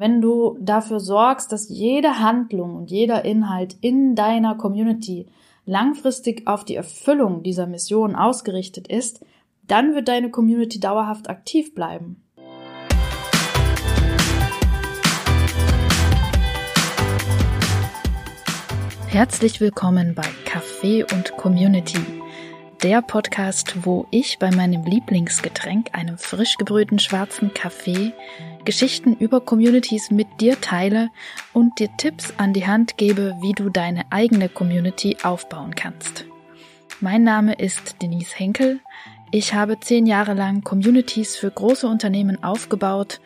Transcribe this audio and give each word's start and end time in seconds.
Wenn 0.00 0.22
du 0.22 0.56
dafür 0.62 0.98
sorgst, 0.98 1.52
dass 1.52 1.68
jede 1.68 2.20
Handlung 2.20 2.74
und 2.74 2.90
jeder 2.90 3.26
Inhalt 3.26 3.76
in 3.82 4.14
deiner 4.14 4.54
Community 4.54 5.26
langfristig 5.66 6.46
auf 6.46 6.64
die 6.64 6.74
Erfüllung 6.74 7.42
dieser 7.42 7.66
Mission 7.66 8.16
ausgerichtet 8.16 8.88
ist, 8.88 9.22
dann 9.66 9.94
wird 9.94 10.08
deine 10.08 10.30
Community 10.30 10.80
dauerhaft 10.80 11.28
aktiv 11.28 11.74
bleiben. 11.74 12.24
Herzlich 19.06 19.60
willkommen 19.60 20.14
bei 20.14 20.26
Kaffee 20.46 21.04
und 21.04 21.36
Community, 21.36 22.00
der 22.82 23.02
Podcast, 23.02 23.84
wo 23.84 24.06
ich 24.10 24.38
bei 24.38 24.50
meinem 24.50 24.84
Lieblingsgetränk, 24.84 25.90
einem 25.92 26.16
frisch 26.16 26.56
gebrühten 26.56 26.98
schwarzen 26.98 27.52
Kaffee, 27.52 28.12
Geschichten 28.64 29.14
über 29.14 29.42
Communities 29.42 30.10
mit 30.10 30.40
dir 30.40 30.58
teile 30.60 31.10
und 31.52 31.78
dir 31.78 31.90
Tipps 31.98 32.32
an 32.38 32.54
die 32.54 32.66
Hand 32.66 32.96
gebe, 32.96 33.36
wie 33.40 33.52
du 33.52 33.68
deine 33.68 34.10
eigene 34.10 34.48
Community 34.48 35.18
aufbauen 35.22 35.74
kannst. 35.74 36.24
Mein 37.00 37.22
Name 37.22 37.54
ist 37.54 37.96
Denise 38.00 38.34
Henkel. 38.38 38.80
Ich 39.30 39.52
habe 39.52 39.78
zehn 39.80 40.06
Jahre 40.06 40.34
lang 40.34 40.62
Communities 40.62 41.36
für 41.36 41.50
große 41.50 41.86
Unternehmen 41.86 42.42
aufgebaut 42.42 43.20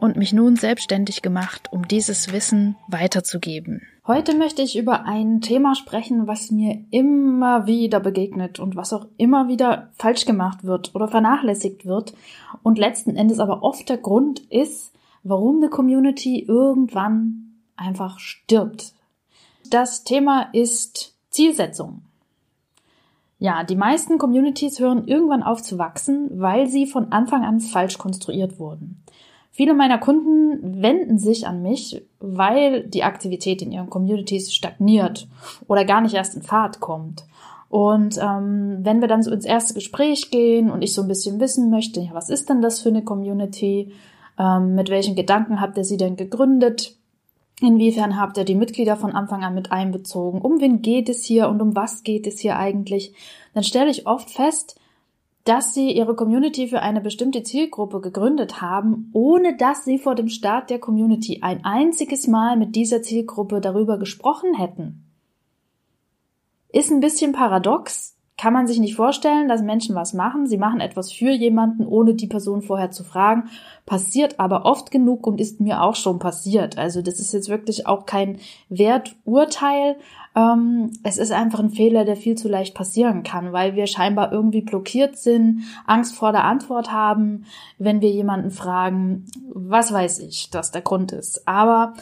und 0.00 0.16
mich 0.16 0.32
nun 0.32 0.56
selbstständig 0.56 1.22
gemacht, 1.22 1.68
um 1.70 1.86
dieses 1.86 2.32
Wissen 2.32 2.76
weiterzugeben. 2.88 3.82
Heute 4.06 4.34
möchte 4.34 4.62
ich 4.62 4.76
über 4.76 5.04
ein 5.04 5.40
Thema 5.40 5.74
sprechen, 5.74 6.26
was 6.26 6.50
mir 6.50 6.84
immer 6.90 7.66
wieder 7.66 8.00
begegnet 8.00 8.58
und 8.58 8.74
was 8.74 8.92
auch 8.92 9.06
immer 9.18 9.46
wieder 9.48 9.90
falsch 9.92 10.24
gemacht 10.24 10.64
wird 10.64 10.94
oder 10.94 11.06
vernachlässigt 11.06 11.84
wird 11.84 12.14
und 12.62 12.78
letzten 12.78 13.14
Endes 13.14 13.38
aber 13.38 13.62
oft 13.62 13.88
der 13.88 13.98
Grund 13.98 14.40
ist, 14.50 14.92
warum 15.22 15.58
eine 15.58 15.68
Community 15.68 16.40
irgendwann 16.40 17.52
einfach 17.76 18.18
stirbt. 18.18 18.94
Das 19.70 20.02
Thema 20.02 20.48
ist 20.52 21.14
Zielsetzung. 21.28 22.02
Ja, 23.38 23.64
die 23.64 23.76
meisten 23.76 24.18
Communities 24.18 24.80
hören 24.80 25.06
irgendwann 25.06 25.42
auf 25.42 25.62
zu 25.62 25.78
wachsen, 25.78 26.28
weil 26.40 26.66
sie 26.66 26.86
von 26.86 27.12
Anfang 27.12 27.44
an 27.44 27.60
falsch 27.60 27.96
konstruiert 27.96 28.58
wurden. 28.58 29.02
Viele 29.50 29.74
meiner 29.74 29.98
Kunden 29.98 30.82
wenden 30.82 31.18
sich 31.18 31.46
an 31.46 31.60
mich, 31.62 32.02
weil 32.20 32.84
die 32.84 33.02
Aktivität 33.02 33.62
in 33.62 33.72
ihren 33.72 33.90
Communities 33.90 34.54
stagniert 34.54 35.28
oder 35.66 35.84
gar 35.84 36.00
nicht 36.00 36.14
erst 36.14 36.36
in 36.36 36.42
Fahrt 36.42 36.80
kommt. 36.80 37.24
Und 37.68 38.18
ähm, 38.18 38.78
wenn 38.80 39.00
wir 39.00 39.08
dann 39.08 39.22
so 39.22 39.30
ins 39.30 39.44
erste 39.44 39.74
Gespräch 39.74 40.30
gehen 40.30 40.70
und 40.70 40.82
ich 40.82 40.92
so 40.92 41.02
ein 41.02 41.08
bisschen 41.08 41.38
wissen 41.38 41.70
möchte, 41.70 42.00
ja, 42.00 42.10
was 42.12 42.28
ist 42.28 42.48
denn 42.48 42.62
das 42.62 42.80
für 42.80 42.88
eine 42.88 43.04
Community? 43.04 43.92
Ähm, 44.38 44.74
mit 44.74 44.88
welchen 44.88 45.14
Gedanken 45.14 45.60
habt 45.60 45.76
ihr 45.76 45.84
sie 45.84 45.96
denn 45.96 46.16
gegründet? 46.16 46.96
Inwiefern 47.60 48.18
habt 48.18 48.38
ihr 48.38 48.44
die 48.44 48.54
Mitglieder 48.54 48.96
von 48.96 49.12
Anfang 49.12 49.44
an 49.44 49.54
mit 49.54 49.70
einbezogen? 49.70 50.40
Um 50.40 50.60
wen 50.60 50.82
geht 50.82 51.08
es 51.08 51.22
hier 51.22 51.48
und 51.48 51.60
um 51.60 51.76
was 51.76 52.02
geht 52.02 52.26
es 52.26 52.40
hier 52.40 52.56
eigentlich? 52.56 53.14
Dann 53.54 53.62
stelle 53.62 53.90
ich 53.90 54.06
oft 54.06 54.30
fest, 54.30 54.80
dass 55.44 55.74
sie 55.74 55.92
ihre 55.92 56.14
Community 56.14 56.68
für 56.68 56.82
eine 56.82 57.00
bestimmte 57.00 57.42
Zielgruppe 57.42 58.00
gegründet 58.00 58.60
haben, 58.60 59.10
ohne 59.12 59.56
dass 59.56 59.84
sie 59.84 59.98
vor 59.98 60.14
dem 60.14 60.28
Start 60.28 60.70
der 60.70 60.78
Community 60.78 61.40
ein 61.42 61.64
einziges 61.64 62.26
Mal 62.26 62.56
mit 62.56 62.76
dieser 62.76 63.02
Zielgruppe 63.02 63.60
darüber 63.60 63.98
gesprochen 63.98 64.54
hätten. 64.54 65.06
Ist 66.68 66.90
ein 66.90 67.00
bisschen 67.00 67.32
paradox, 67.32 68.16
kann 68.40 68.54
man 68.54 68.66
sich 68.66 68.78
nicht 68.78 68.96
vorstellen, 68.96 69.48
dass 69.48 69.60
Menschen 69.60 69.94
was 69.94 70.14
machen. 70.14 70.46
Sie 70.46 70.56
machen 70.56 70.80
etwas 70.80 71.12
für 71.12 71.30
jemanden, 71.30 71.84
ohne 71.84 72.14
die 72.14 72.26
Person 72.26 72.62
vorher 72.62 72.90
zu 72.90 73.04
fragen. 73.04 73.50
Passiert 73.84 74.40
aber 74.40 74.64
oft 74.64 74.90
genug 74.90 75.26
und 75.26 75.42
ist 75.42 75.60
mir 75.60 75.82
auch 75.82 75.94
schon 75.94 76.18
passiert. 76.18 76.78
Also 76.78 77.02
das 77.02 77.20
ist 77.20 77.34
jetzt 77.34 77.50
wirklich 77.50 77.86
auch 77.86 78.06
kein 78.06 78.38
Werturteil, 78.70 79.96
ähm, 80.34 80.92
es 81.02 81.18
ist 81.18 81.32
einfach 81.32 81.58
ein 81.58 81.68
Fehler, 81.68 82.06
der 82.06 82.16
viel 82.16 82.34
zu 82.34 82.48
leicht 82.48 82.74
passieren 82.74 83.24
kann, 83.24 83.52
weil 83.52 83.74
wir 83.74 83.86
scheinbar 83.86 84.32
irgendwie 84.32 84.62
blockiert 84.62 85.18
sind, 85.18 85.64
Angst 85.86 86.14
vor 86.14 86.32
der 86.32 86.44
Antwort 86.44 86.90
haben, 86.90 87.44
wenn 87.78 88.00
wir 88.00 88.10
jemanden 88.10 88.50
fragen, 88.50 89.26
was 89.52 89.92
weiß 89.92 90.20
ich, 90.20 90.48
dass 90.48 90.70
der 90.70 90.82
Grund 90.82 91.12
ist. 91.12 91.46
Aber 91.46 91.92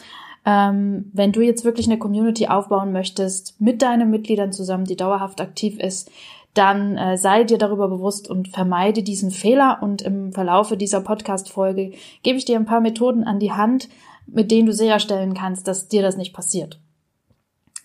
ähm, 0.49 1.11
wenn 1.13 1.31
du 1.31 1.41
jetzt 1.41 1.63
wirklich 1.63 1.85
eine 1.85 1.99
Community 1.99 2.47
aufbauen 2.47 2.91
möchtest, 2.91 3.61
mit 3.61 3.83
deinen 3.83 4.09
Mitgliedern 4.09 4.51
zusammen, 4.51 4.85
die 4.85 4.95
dauerhaft 4.95 5.41
aktiv 5.41 5.79
ist, 5.79 6.09
dann 6.55 6.97
äh, 6.97 7.17
sei 7.17 7.43
dir 7.43 7.59
darüber 7.59 7.87
bewusst 7.87 8.27
und 8.27 8.47
vermeide 8.47 9.03
diesen 9.03 9.29
Fehler. 9.29 9.77
Und 9.83 10.01
im 10.01 10.33
Verlaufe 10.33 10.75
dieser 10.75 11.01
Podcast-Folge 11.01 11.91
gebe 12.23 12.39
ich 12.39 12.45
dir 12.45 12.55
ein 12.55 12.65
paar 12.65 12.81
Methoden 12.81 13.25
an 13.25 13.37
die 13.37 13.51
Hand, 13.51 13.89
mit 14.25 14.49
denen 14.49 14.65
du 14.65 14.73
sicherstellen 14.73 15.35
kannst, 15.35 15.67
dass 15.67 15.87
dir 15.87 16.01
das 16.01 16.17
nicht 16.17 16.33
passiert. 16.33 16.79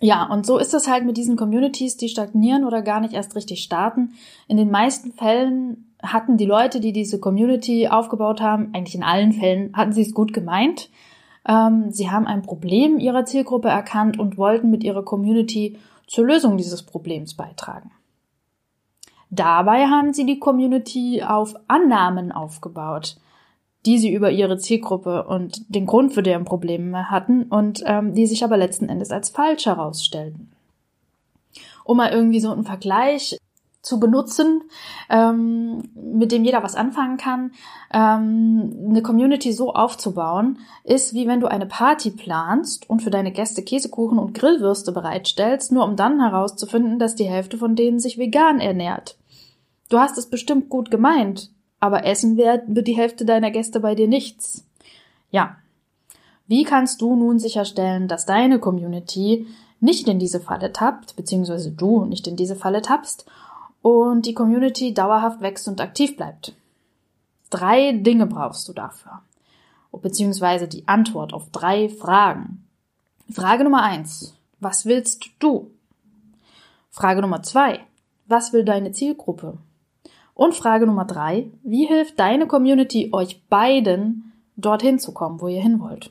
Ja, 0.00 0.24
und 0.32 0.46
so 0.46 0.56
ist 0.56 0.72
es 0.72 0.88
halt 0.88 1.04
mit 1.04 1.18
diesen 1.18 1.36
Communities, 1.36 1.98
die 1.98 2.08
stagnieren 2.08 2.64
oder 2.64 2.80
gar 2.80 3.00
nicht 3.00 3.12
erst 3.12 3.36
richtig 3.36 3.62
starten. 3.62 4.14
In 4.48 4.56
den 4.56 4.70
meisten 4.70 5.12
Fällen 5.12 5.92
hatten 6.02 6.38
die 6.38 6.46
Leute, 6.46 6.80
die 6.80 6.92
diese 6.92 7.20
Community 7.20 7.88
aufgebaut 7.88 8.40
haben, 8.40 8.70
eigentlich 8.72 8.94
in 8.94 9.02
allen 9.02 9.32
Fällen, 9.32 9.76
hatten 9.76 9.92
sie 9.92 10.02
es 10.02 10.14
gut 10.14 10.32
gemeint. 10.32 10.88
Ähm, 11.46 11.90
sie 11.90 12.10
haben 12.10 12.26
ein 12.26 12.42
Problem 12.42 12.98
ihrer 12.98 13.24
Zielgruppe 13.24 13.68
erkannt 13.68 14.18
und 14.18 14.38
wollten 14.38 14.70
mit 14.70 14.84
ihrer 14.84 15.04
Community 15.04 15.78
zur 16.06 16.26
Lösung 16.26 16.56
dieses 16.56 16.82
Problems 16.82 17.34
beitragen. 17.34 17.90
Dabei 19.30 19.86
haben 19.86 20.12
sie 20.12 20.26
die 20.26 20.38
Community 20.38 21.22
auf 21.22 21.54
Annahmen 21.66 22.30
aufgebaut 22.30 23.16
die 23.86 23.98
sie 23.98 24.12
über 24.12 24.30
ihre 24.30 24.58
Zielgruppe 24.58 25.24
und 25.24 25.62
den 25.68 25.86
Grund 25.86 26.14
für 26.14 26.22
deren 26.22 26.44
Probleme 26.44 27.10
hatten 27.10 27.44
und 27.44 27.82
ähm, 27.86 28.14
die 28.14 28.26
sich 28.26 28.42
aber 28.42 28.56
letzten 28.56 28.88
Endes 28.88 29.10
als 29.10 29.28
falsch 29.28 29.66
herausstellten. 29.66 30.50
Um 31.84 31.98
mal 31.98 32.10
irgendwie 32.10 32.40
so 32.40 32.50
einen 32.50 32.64
Vergleich 32.64 33.36
zu 33.84 34.00
benutzen, 34.00 34.62
ähm, 35.10 35.82
mit 35.94 36.32
dem 36.32 36.44
jeder 36.44 36.62
was 36.62 36.74
anfangen 36.74 37.18
kann, 37.18 37.52
ähm, 37.92 38.88
eine 38.88 39.02
Community 39.02 39.52
so 39.52 39.74
aufzubauen, 39.74 40.58
ist 40.84 41.14
wie 41.14 41.28
wenn 41.28 41.40
du 41.40 41.46
eine 41.46 41.66
Party 41.66 42.10
planst 42.10 42.88
und 42.88 43.02
für 43.02 43.10
deine 43.10 43.30
Gäste 43.30 43.62
Käsekuchen 43.62 44.18
und 44.18 44.34
Grillwürste 44.34 44.90
bereitstellst, 44.90 45.70
nur 45.70 45.84
um 45.84 45.96
dann 45.96 46.20
herauszufinden, 46.20 46.98
dass 46.98 47.14
die 47.14 47.28
Hälfte 47.28 47.58
von 47.58 47.76
denen 47.76 48.00
sich 48.00 48.18
vegan 48.18 48.58
ernährt. 48.58 49.16
Du 49.90 49.98
hast 49.98 50.16
es 50.16 50.30
bestimmt 50.30 50.70
gut 50.70 50.90
gemeint, 50.90 51.50
aber 51.78 52.06
essen 52.06 52.38
wird, 52.38 52.62
die 52.66 52.96
Hälfte 52.96 53.26
deiner 53.26 53.50
Gäste 53.50 53.80
bei 53.80 53.94
dir 53.94 54.08
nichts. 54.08 54.66
Ja. 55.30 55.56
Wie 56.46 56.64
kannst 56.64 57.00
du 57.00 57.14
nun 57.16 57.38
sicherstellen, 57.38 58.08
dass 58.08 58.26
deine 58.26 58.58
Community 58.58 59.46
nicht 59.80 60.08
in 60.08 60.18
diese 60.18 60.40
Falle 60.40 60.72
tappt, 60.72 61.16
beziehungsweise 61.16 61.70
du 61.70 62.06
nicht 62.06 62.26
in 62.26 62.36
diese 62.36 62.56
Falle 62.56 62.80
tappst 62.80 63.26
und 63.84 64.24
die 64.24 64.32
Community 64.32 64.94
dauerhaft 64.94 65.42
wächst 65.42 65.68
und 65.68 65.78
aktiv 65.78 66.16
bleibt? 66.16 66.54
Drei 67.50 67.92
Dinge 67.92 68.24
brauchst 68.26 68.66
du 68.66 68.72
dafür. 68.72 69.20
Beziehungsweise 69.92 70.66
die 70.66 70.88
Antwort 70.88 71.34
auf 71.34 71.50
drei 71.50 71.90
Fragen. 71.90 72.66
Frage 73.30 73.62
Nummer 73.62 73.82
eins. 73.82 74.34
Was 74.58 74.86
willst 74.86 75.26
du? 75.38 75.70
Frage 76.90 77.20
Nummer 77.20 77.42
zwei. 77.42 77.80
Was 78.26 78.54
will 78.54 78.64
deine 78.64 78.92
Zielgruppe? 78.92 79.58
Und 80.32 80.54
Frage 80.54 80.86
Nummer 80.86 81.04
drei, 81.04 81.50
wie 81.62 81.86
hilft 81.86 82.18
deine 82.18 82.46
Community 82.46 83.10
euch 83.12 83.46
beiden, 83.48 84.32
dorthin 84.56 84.98
zu 84.98 85.12
kommen, 85.12 85.42
wo 85.42 85.48
ihr 85.48 85.62
hin 85.62 85.78
wollt? 85.78 86.10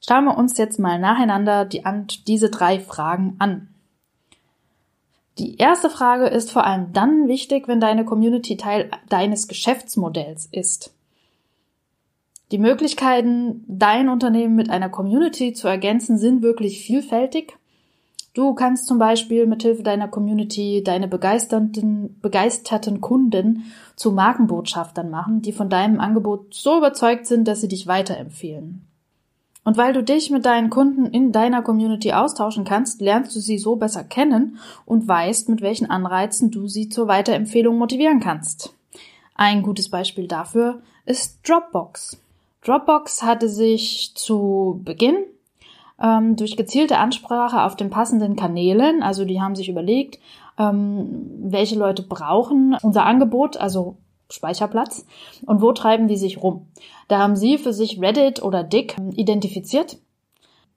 Schauen 0.00 0.26
wir 0.26 0.38
uns 0.38 0.56
jetzt 0.58 0.78
mal 0.78 1.00
nacheinander 1.00 1.64
die, 1.64 1.82
diese 2.26 2.50
drei 2.50 2.78
Fragen 2.78 3.34
an. 3.40 3.68
Die 5.38 5.58
erste 5.58 5.90
Frage 5.90 6.26
ist 6.26 6.50
vor 6.50 6.64
allem 6.64 6.92
dann 6.92 7.28
wichtig, 7.28 7.68
wenn 7.68 7.80
deine 7.80 8.04
Community 8.04 8.56
Teil 8.56 8.90
deines 9.08 9.48
Geschäftsmodells 9.48 10.48
ist. 10.50 10.94
Die 12.52 12.58
Möglichkeiten, 12.58 13.64
dein 13.66 14.08
Unternehmen 14.08 14.54
mit 14.54 14.70
einer 14.70 14.88
Community 14.88 15.52
zu 15.52 15.68
ergänzen, 15.68 16.16
sind 16.16 16.42
wirklich 16.42 16.80
vielfältig. 16.80 17.58
Du 18.34 18.54
kannst 18.54 18.86
zum 18.86 18.98
Beispiel 18.98 19.46
mithilfe 19.46 19.82
deiner 19.82 20.08
Community 20.08 20.82
deine 20.84 21.08
begeisterten, 21.08 22.18
begeisterten 22.20 23.00
Kunden 23.00 23.64
zu 23.96 24.12
Markenbotschaftern 24.12 25.10
machen, 25.10 25.42
die 25.42 25.52
von 25.52 25.68
deinem 25.68 26.00
Angebot 26.00 26.54
so 26.54 26.78
überzeugt 26.78 27.26
sind, 27.26 27.48
dass 27.48 27.62
sie 27.62 27.68
dich 27.68 27.86
weiterempfehlen. 27.86 28.86
Und 29.66 29.76
weil 29.76 29.92
du 29.92 30.04
dich 30.04 30.30
mit 30.30 30.46
deinen 30.46 30.70
Kunden 30.70 31.06
in 31.06 31.32
deiner 31.32 31.60
Community 31.60 32.12
austauschen 32.12 32.64
kannst, 32.64 33.00
lernst 33.00 33.34
du 33.34 33.40
sie 33.40 33.58
so 33.58 33.74
besser 33.74 34.04
kennen 34.04 34.58
und 34.84 35.08
weißt, 35.08 35.48
mit 35.48 35.60
welchen 35.60 35.90
Anreizen 35.90 36.52
du 36.52 36.68
sie 36.68 36.88
zur 36.88 37.08
Weiterempfehlung 37.08 37.76
motivieren 37.76 38.20
kannst. 38.20 38.72
Ein 39.34 39.64
gutes 39.64 39.88
Beispiel 39.88 40.28
dafür 40.28 40.82
ist 41.04 41.40
Dropbox. 41.42 42.16
Dropbox 42.64 43.24
hatte 43.24 43.48
sich 43.48 44.12
zu 44.14 44.80
Beginn 44.84 45.16
ähm, 46.00 46.36
durch 46.36 46.56
gezielte 46.56 46.98
Ansprache 46.98 47.64
auf 47.64 47.74
den 47.74 47.90
passenden 47.90 48.36
Kanälen. 48.36 49.02
Also 49.02 49.24
die 49.24 49.40
haben 49.40 49.56
sich 49.56 49.68
überlegt, 49.68 50.20
ähm, 50.60 51.28
welche 51.40 51.76
Leute 51.76 52.04
brauchen 52.04 52.76
unser 52.82 53.04
Angebot, 53.04 53.56
also 53.56 53.96
Speicherplatz. 54.30 55.06
Und 55.44 55.60
wo 55.60 55.72
treiben 55.72 56.08
die 56.08 56.16
sich 56.16 56.42
rum? 56.42 56.66
Da 57.08 57.18
haben 57.18 57.36
sie 57.36 57.58
für 57.58 57.72
sich 57.72 58.00
Reddit 58.00 58.42
oder 58.42 58.64
Dick 58.64 58.96
identifiziert, 59.14 59.98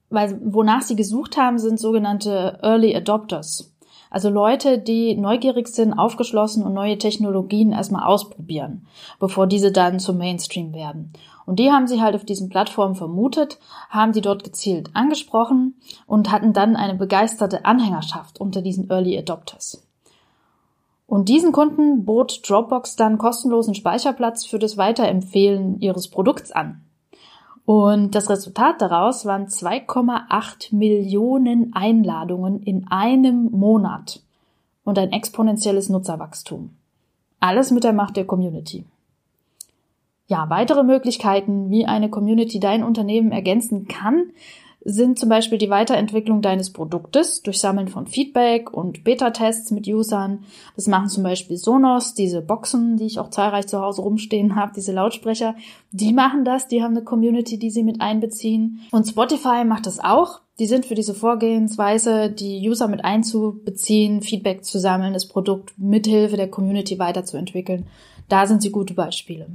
weil 0.09 0.39
wonach 0.43 0.81
sie 0.81 0.95
gesucht 0.95 1.37
haben, 1.37 1.59
sind 1.59 1.79
sogenannte 1.79 2.59
Early 2.61 2.95
Adopters. 2.95 3.73
Also 4.11 4.29
Leute, 4.29 4.79
die 4.79 5.15
neugierig 5.15 5.67
sind, 5.67 5.93
aufgeschlossen 5.93 6.63
und 6.63 6.73
neue 6.73 6.97
Technologien 6.97 7.71
erstmal 7.71 8.05
ausprobieren, 8.05 8.87
bevor 9.19 9.45
diese 9.45 9.71
dann 9.71 9.99
zum 9.99 10.17
Mainstream 10.17 10.73
werden. 10.73 11.13
Und 11.45 11.59
die 11.59 11.71
haben 11.71 11.87
sie 11.87 12.01
halt 12.01 12.15
auf 12.15 12.25
diesen 12.25 12.49
Plattformen 12.49 12.95
vermutet, 12.95 13.59
haben 13.89 14.11
die 14.11 14.21
dort 14.21 14.43
gezielt 14.43 14.89
angesprochen 14.93 15.75
und 16.07 16.31
hatten 16.31 16.53
dann 16.53 16.75
eine 16.75 16.95
begeisterte 16.95 17.65
Anhängerschaft 17.65 18.39
unter 18.39 18.61
diesen 18.61 18.89
Early 18.89 19.17
Adopters. 19.17 19.88
Und 21.09 21.27
diesen 21.27 21.51
Kunden 21.51 22.05
bot 22.05 22.47
Dropbox 22.47 22.95
dann 22.95 23.17
kostenlosen 23.17 23.73
Speicherplatz 23.73 24.45
für 24.45 24.59
das 24.59 24.77
Weiterempfehlen 24.77 25.81
ihres 25.81 26.07
Produkts 26.07 26.51
an. 26.51 26.81
Und 27.65 28.13
das 28.13 28.29
Resultat 28.29 28.79
daraus 28.79 29.25
waren 29.25 29.47
2,8 29.47 30.75
Millionen 30.75 31.73
Einladungen 31.73 32.61
in 32.61 32.85
einem 32.91 33.49
Monat 33.49 34.21
und 34.83 34.99
ein 34.99 35.11
exponentielles 35.11 35.89
Nutzerwachstum. 35.89 36.69
Alles 37.39 37.71
mit 37.71 37.83
der 37.83 37.93
Macht 37.93 38.15
der 38.15 38.25
Community. 38.25 38.85
Ja, 40.27 40.47
weitere 40.51 40.83
Möglichkeiten, 40.83 41.71
wie 41.71 41.87
eine 41.87 42.11
Community 42.11 42.59
dein 42.59 42.83
Unternehmen 42.83 43.31
ergänzen 43.31 43.87
kann, 43.87 44.31
sind 44.81 45.19
zum 45.19 45.29
Beispiel 45.29 45.57
die 45.57 45.69
Weiterentwicklung 45.69 46.41
deines 46.41 46.71
Produktes 46.71 47.41
durch 47.41 47.59
Sammeln 47.59 47.89
von 47.89 48.07
Feedback 48.07 48.71
und 48.71 49.03
Beta-Tests 49.03 49.71
mit 49.71 49.87
Usern. 49.87 50.45
Das 50.75 50.87
machen 50.87 51.09
zum 51.09 51.23
Beispiel 51.23 51.57
Sonos, 51.57 52.13
diese 52.13 52.41
Boxen, 52.41 52.97
die 52.97 53.05
ich 53.05 53.19
auch 53.19 53.29
zahlreich 53.29 53.67
zu 53.67 53.81
Hause 53.81 54.01
rumstehen 54.01 54.55
habe, 54.55 54.71
diese 54.75 54.93
Lautsprecher. 54.93 55.55
Die 55.91 56.13
machen 56.13 56.45
das, 56.45 56.67
die 56.67 56.81
haben 56.81 56.95
eine 56.95 57.03
Community, 57.03 57.59
die 57.59 57.71
sie 57.71 57.83
mit 57.83 57.99
einbeziehen. 57.99 58.79
Und 58.91 59.07
Spotify 59.07 59.65
macht 59.65 59.85
das 59.85 59.99
auch. 59.99 60.41
Die 60.59 60.65
sind 60.65 60.85
für 60.85 60.95
diese 60.95 61.13
Vorgehensweise, 61.13 62.29
die 62.29 62.67
User 62.69 62.87
mit 62.87 63.03
einzubeziehen, 63.03 64.21
Feedback 64.21 64.65
zu 64.65 64.79
sammeln, 64.79 65.13
das 65.13 65.27
Produkt 65.27 65.73
mithilfe 65.77 66.35
der 66.35 66.49
Community 66.49 66.99
weiterzuentwickeln. 66.99 67.87
Da 68.27 68.45
sind 68.45 68.61
sie 68.61 68.71
gute 68.71 68.93
Beispiele. 68.93 69.47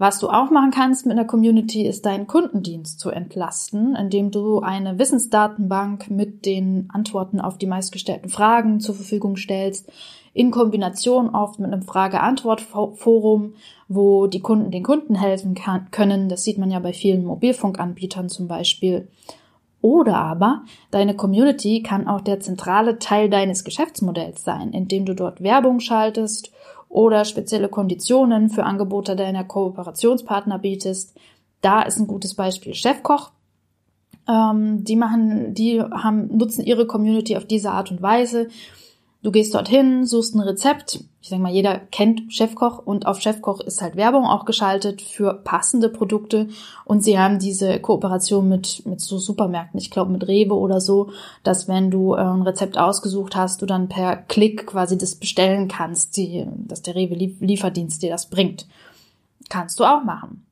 Was 0.00 0.20
du 0.20 0.28
auch 0.28 0.50
machen 0.50 0.70
kannst 0.70 1.06
mit 1.06 1.18
einer 1.18 1.26
Community, 1.26 1.84
ist 1.84 2.06
deinen 2.06 2.28
Kundendienst 2.28 3.00
zu 3.00 3.10
entlasten, 3.10 3.96
indem 3.96 4.30
du 4.30 4.60
eine 4.60 4.96
Wissensdatenbank 4.96 6.08
mit 6.08 6.46
den 6.46 6.88
Antworten 6.92 7.40
auf 7.40 7.58
die 7.58 7.66
meistgestellten 7.66 8.30
Fragen 8.30 8.78
zur 8.78 8.94
Verfügung 8.94 9.36
stellst, 9.36 9.90
in 10.34 10.52
Kombination 10.52 11.30
oft 11.30 11.58
mit 11.58 11.72
einem 11.72 11.82
Frage-Antwort-Forum, 11.82 13.54
wo 13.88 14.28
die 14.28 14.38
Kunden 14.38 14.70
den 14.70 14.84
Kunden 14.84 15.16
helfen 15.16 15.56
kann, 15.56 15.90
können. 15.90 16.28
Das 16.28 16.44
sieht 16.44 16.58
man 16.58 16.70
ja 16.70 16.78
bei 16.78 16.92
vielen 16.92 17.24
Mobilfunkanbietern 17.24 18.28
zum 18.28 18.46
Beispiel. 18.46 19.08
Oder 19.80 20.16
aber 20.16 20.62
deine 20.92 21.16
Community 21.16 21.82
kann 21.82 22.06
auch 22.06 22.20
der 22.20 22.38
zentrale 22.38 23.00
Teil 23.00 23.30
deines 23.30 23.64
Geschäftsmodells 23.64 24.44
sein, 24.44 24.70
indem 24.70 25.06
du 25.06 25.14
dort 25.14 25.42
Werbung 25.42 25.80
schaltest 25.80 26.52
oder 26.88 27.24
spezielle 27.24 27.68
Konditionen 27.68 28.50
für 28.50 28.64
Angebote 28.64 29.16
deiner 29.16 29.44
Kooperationspartner 29.44 30.58
bietest. 30.58 31.14
Da 31.60 31.82
ist 31.82 31.98
ein 31.98 32.06
gutes 32.06 32.34
Beispiel 32.34 32.74
Chefkoch. 32.74 33.30
Ähm, 34.28 34.84
die 34.84 34.96
machen, 34.96 35.54
die 35.54 35.80
haben, 35.80 36.36
nutzen 36.36 36.64
ihre 36.64 36.86
Community 36.86 37.36
auf 37.36 37.44
diese 37.44 37.70
Art 37.70 37.90
und 37.90 38.02
Weise. 38.02 38.48
Du 39.20 39.32
gehst 39.32 39.52
dorthin, 39.52 40.06
suchst 40.06 40.36
ein 40.36 40.40
Rezept. 40.40 41.04
Ich 41.20 41.28
denke 41.28 41.42
mal, 41.42 41.52
jeder 41.52 41.76
kennt 41.78 42.32
Chefkoch 42.32 42.78
und 42.78 43.06
auf 43.06 43.20
Chefkoch 43.20 43.60
ist 43.60 43.82
halt 43.82 43.96
Werbung 43.96 44.24
auch 44.24 44.44
geschaltet 44.44 45.02
für 45.02 45.34
passende 45.34 45.88
Produkte. 45.88 46.48
Und 46.84 47.02
sie 47.02 47.18
haben 47.18 47.40
diese 47.40 47.80
Kooperation 47.80 48.48
mit, 48.48 48.86
mit 48.86 49.00
so 49.00 49.18
Supermärkten, 49.18 49.80
ich 49.80 49.90
glaube 49.90 50.12
mit 50.12 50.28
Rewe 50.28 50.54
oder 50.54 50.80
so, 50.80 51.10
dass 51.42 51.66
wenn 51.66 51.90
du 51.90 52.14
äh, 52.14 52.18
ein 52.18 52.42
Rezept 52.42 52.78
ausgesucht 52.78 53.34
hast, 53.34 53.60
du 53.60 53.66
dann 53.66 53.88
per 53.88 54.14
Klick 54.16 54.68
quasi 54.68 54.96
das 54.96 55.16
bestellen 55.16 55.66
kannst, 55.66 56.16
die, 56.16 56.46
dass 56.66 56.82
der 56.82 56.94
Rewe 56.94 57.16
Lieferdienst 57.16 58.02
dir 58.02 58.10
das 58.10 58.30
bringt. 58.30 58.68
Kannst 59.48 59.80
du 59.80 59.84
auch 59.84 60.04
machen. 60.04 60.47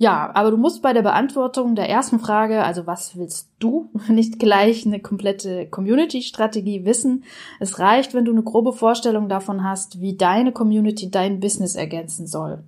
Ja, 0.00 0.30
aber 0.34 0.52
du 0.52 0.56
musst 0.56 0.80
bei 0.80 0.92
der 0.92 1.02
Beantwortung 1.02 1.74
der 1.74 1.90
ersten 1.90 2.20
Frage, 2.20 2.62
also 2.62 2.86
was 2.86 3.16
willst 3.16 3.50
du, 3.58 3.90
nicht 4.08 4.38
gleich 4.38 4.86
eine 4.86 5.00
komplette 5.00 5.66
Community-Strategie 5.66 6.84
wissen. 6.84 7.24
Es 7.58 7.80
reicht, 7.80 8.14
wenn 8.14 8.24
du 8.24 8.30
eine 8.30 8.44
grobe 8.44 8.72
Vorstellung 8.72 9.28
davon 9.28 9.64
hast, 9.64 10.00
wie 10.00 10.16
deine 10.16 10.52
Community 10.52 11.10
dein 11.10 11.40
Business 11.40 11.74
ergänzen 11.74 12.28
soll. 12.28 12.62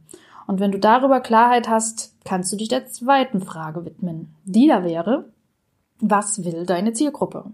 Und 0.49 0.59
wenn 0.59 0.73
du 0.73 0.81
darüber 0.81 1.21
Klarheit 1.21 1.69
hast, 1.69 2.17
kannst 2.25 2.53
du 2.53 2.57
dich 2.57 2.67
der 2.67 2.87
zweiten 2.87 3.41
Frage 3.41 3.85
widmen. 3.85 4.35
Die 4.45 4.67
da 4.67 4.83
wäre, 4.83 5.31
was 6.01 6.45
will 6.45 6.67
deine 6.67 6.93
Zielgruppe? 6.93 7.45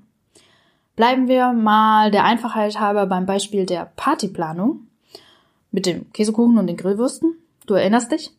Bleiben 0.95 1.29
wir 1.29 1.53
mal 1.53 2.11
der 2.11 2.25
Einfachheit 2.25 2.81
halber 2.81 3.05
beim 3.05 3.27
Beispiel 3.27 3.67
der 3.67 3.93
Partyplanung 3.97 4.87
mit 5.71 5.85
dem 5.85 6.11
Käsekuchen 6.15 6.57
und 6.57 6.67
den 6.67 6.79
Grillwürsten. 6.79 7.35
Du 7.67 7.75
erinnerst 7.75 8.13
dich? 8.13 8.33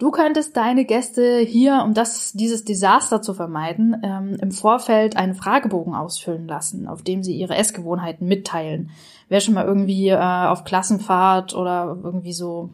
Du 0.00 0.10
könntest 0.10 0.56
deine 0.56 0.86
Gäste 0.86 1.40
hier, 1.40 1.82
um 1.84 1.92
das, 1.92 2.32
dieses 2.32 2.64
Desaster 2.64 3.20
zu 3.20 3.34
vermeiden, 3.34 4.00
ähm, 4.02 4.34
im 4.40 4.50
Vorfeld 4.50 5.14
einen 5.14 5.34
Fragebogen 5.34 5.94
ausfüllen 5.94 6.48
lassen, 6.48 6.88
auf 6.88 7.02
dem 7.02 7.22
sie 7.22 7.34
ihre 7.36 7.54
Essgewohnheiten 7.54 8.26
mitteilen. 8.26 8.88
Wer 9.28 9.42
schon 9.42 9.52
mal 9.52 9.66
irgendwie 9.66 10.08
äh, 10.08 10.16
auf 10.16 10.64
Klassenfahrt 10.64 11.54
oder 11.54 11.98
irgendwie 12.02 12.32
so 12.32 12.70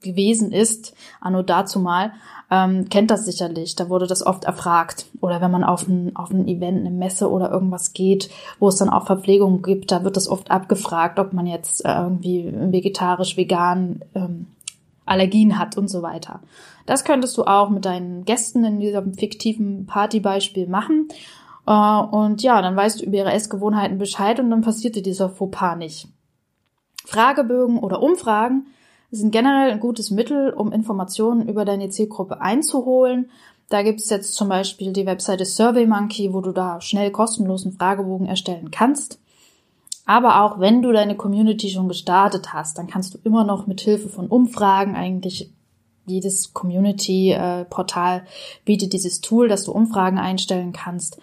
gewesen 0.00 0.52
ist, 0.52 0.94
anno 1.20 1.42
dazu 1.42 1.80
mal, 1.80 2.12
ähm, 2.50 2.88
kennt 2.88 3.10
das 3.10 3.26
sicherlich. 3.26 3.76
Da 3.76 3.90
wurde 3.90 4.06
das 4.06 4.24
oft 4.24 4.44
erfragt. 4.44 5.04
Oder 5.20 5.42
wenn 5.42 5.50
man 5.50 5.64
auf 5.64 5.86
ein, 5.86 6.16
auf 6.16 6.30
ein 6.30 6.48
Event, 6.48 6.78
eine 6.78 6.90
Messe 6.90 7.30
oder 7.30 7.50
irgendwas 7.50 7.92
geht, 7.92 8.30
wo 8.58 8.68
es 8.68 8.76
dann 8.76 8.88
auch 8.88 9.04
Verpflegung 9.04 9.60
gibt, 9.60 9.92
da 9.92 10.02
wird 10.02 10.16
das 10.16 10.28
oft 10.28 10.50
abgefragt, 10.50 11.18
ob 11.18 11.34
man 11.34 11.46
jetzt 11.46 11.84
äh, 11.84 11.92
irgendwie 11.92 12.50
vegetarisch, 12.50 13.36
vegan 13.36 14.00
ähm, 14.14 14.46
Allergien 15.10 15.58
hat 15.58 15.76
und 15.76 15.88
so 15.88 16.02
weiter. 16.02 16.40
Das 16.86 17.04
könntest 17.04 17.36
du 17.36 17.44
auch 17.44 17.68
mit 17.68 17.84
deinen 17.84 18.24
Gästen 18.24 18.64
in 18.64 18.80
diesem 18.80 19.14
fiktiven 19.14 19.86
Partybeispiel 19.86 20.68
machen. 20.68 21.08
Äh, 21.66 21.72
und 21.72 22.42
ja, 22.42 22.62
dann 22.62 22.76
weißt 22.76 23.00
du 23.00 23.04
über 23.04 23.18
ihre 23.18 23.32
Essgewohnheiten 23.32 23.98
Bescheid 23.98 24.40
und 24.40 24.50
dann 24.50 24.62
passiert 24.62 24.96
dir 24.96 25.02
dieser 25.02 25.28
Fauxpas 25.28 25.76
nicht. 25.76 26.08
Fragebögen 27.04 27.78
oder 27.78 28.02
Umfragen 28.02 28.66
sind 29.10 29.32
generell 29.32 29.72
ein 29.72 29.80
gutes 29.80 30.10
Mittel, 30.10 30.50
um 30.50 30.72
Informationen 30.72 31.48
über 31.48 31.64
deine 31.64 31.90
Zielgruppe 31.90 32.40
einzuholen. 32.40 33.30
Da 33.68 33.82
gibt 33.82 34.00
es 34.00 34.10
jetzt 34.10 34.34
zum 34.34 34.48
Beispiel 34.48 34.92
die 34.92 35.06
Webseite 35.06 35.44
SurveyMonkey, 35.44 36.32
wo 36.32 36.40
du 36.40 36.52
da 36.52 36.80
schnell 36.80 37.10
kostenlosen 37.10 37.72
Fragebogen 37.72 38.26
erstellen 38.26 38.70
kannst. 38.70 39.19
Aber 40.06 40.42
auch 40.42 40.58
wenn 40.58 40.82
du 40.82 40.92
deine 40.92 41.16
Community 41.16 41.70
schon 41.70 41.88
gestartet 41.88 42.52
hast, 42.52 42.78
dann 42.78 42.86
kannst 42.86 43.14
du 43.14 43.18
immer 43.22 43.44
noch 43.44 43.66
mit 43.66 43.80
Hilfe 43.80 44.08
von 44.08 44.26
Umfragen 44.26 44.96
eigentlich 44.96 45.52
jedes 46.06 46.52
Community-Portal 46.52 48.24
bietet 48.64 48.92
dieses 48.92 49.20
Tool, 49.20 49.48
dass 49.48 49.64
du 49.64 49.72
Umfragen 49.72 50.18
einstellen 50.18 50.72
kannst. 50.72 51.18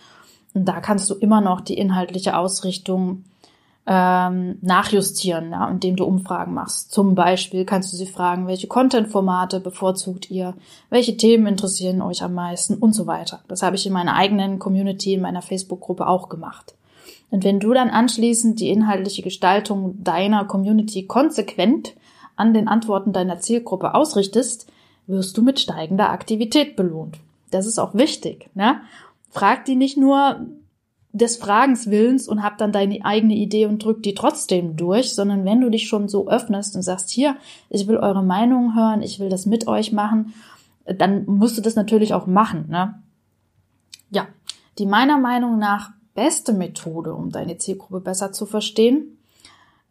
Und 0.53 0.65
da 0.65 0.79
kannst 0.79 1.09
du 1.09 1.15
immer 1.15 1.41
noch 1.41 1.61
die 1.61 1.77
inhaltliche 1.77 2.37
Ausrichtung 2.37 3.25
ähm, 3.85 4.57
nachjustieren, 4.61 5.51
ja, 5.51 5.69
indem 5.69 5.95
du 5.95 6.03
Umfragen 6.03 6.53
machst. 6.53 6.91
Zum 6.91 7.15
Beispiel 7.15 7.63
kannst 7.63 7.93
du 7.93 7.97
sie 7.97 8.05
fragen, 8.05 8.47
welche 8.47 8.67
Content-Formate 8.67 9.59
bevorzugt 9.59 10.29
ihr, 10.29 10.55
welche 10.89 11.15
Themen 11.15 11.47
interessieren 11.47 12.01
euch 12.01 12.23
am 12.23 12.33
meisten 12.33 12.75
und 12.75 12.93
so 12.93 13.07
weiter. 13.07 13.41
Das 13.47 13.63
habe 13.63 13.75
ich 13.75 13.85
in 13.85 13.93
meiner 13.93 14.15
eigenen 14.15 14.59
Community, 14.59 15.13
in 15.13 15.21
meiner 15.21 15.41
Facebook-Gruppe 15.41 16.07
auch 16.07 16.27
gemacht. 16.27 16.76
Und 17.29 17.43
wenn 17.43 17.59
du 17.59 17.73
dann 17.73 17.89
anschließend 17.89 18.59
die 18.59 18.69
inhaltliche 18.69 19.21
Gestaltung 19.21 20.01
deiner 20.03 20.45
Community 20.45 21.05
konsequent 21.05 21.93
an 22.35 22.53
den 22.53 22.67
Antworten 22.67 23.13
deiner 23.13 23.39
Zielgruppe 23.39 23.95
ausrichtest, 23.95 24.71
wirst 25.07 25.37
du 25.37 25.41
mit 25.41 25.59
steigender 25.59 26.09
Aktivität 26.09 26.75
belohnt. 26.75 27.17
Das 27.51 27.65
ist 27.65 27.79
auch 27.79 27.93
wichtig. 27.93 28.49
Ne? 28.53 28.81
Frag 29.29 29.65
die 29.65 29.75
nicht 29.75 29.97
nur 29.97 30.45
des 31.13 31.37
Fragens 31.37 31.89
Willens 31.89 32.27
und 32.27 32.43
hab 32.43 32.57
dann 32.57 32.71
deine 32.71 33.03
eigene 33.03 33.35
Idee 33.35 33.65
und 33.65 33.83
drück 33.83 34.03
die 34.03 34.13
trotzdem 34.13 34.75
durch, 34.75 35.15
sondern 35.15 35.45
wenn 35.45 35.61
du 35.61 35.69
dich 35.69 35.87
schon 35.87 36.07
so 36.07 36.27
öffnest 36.29 36.75
und 36.75 36.81
sagst, 36.81 37.09
hier, 37.09 37.37
ich 37.69 37.87
will 37.87 37.97
eure 37.97 38.23
Meinung 38.23 38.75
hören, 38.75 39.01
ich 39.01 39.19
will 39.19 39.29
das 39.29 39.45
mit 39.45 39.67
euch 39.67 39.91
machen, 39.91 40.33
dann 40.85 41.25
musst 41.25 41.57
du 41.57 41.61
das 41.61 41.75
natürlich 41.75 42.13
auch 42.13 42.27
machen. 42.27 42.65
Ne? 42.69 43.01
Ja, 44.11 44.27
die 44.77 44.85
meiner 44.85 45.17
Meinung 45.17 45.57
nach 45.57 45.91
beste 46.17 46.51
Methode, 46.51 47.13
um 47.13 47.29
deine 47.29 47.59
Zielgruppe 47.59 47.99
besser 47.99 48.31
zu 48.31 48.47
verstehen, 48.47 49.19